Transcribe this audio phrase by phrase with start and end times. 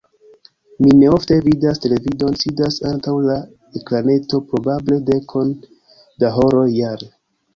[0.83, 3.35] Mi neofte vidas televidon, sidas antaŭ la
[3.81, 5.51] ekraneto probable dekon
[6.25, 7.11] da horoj jare.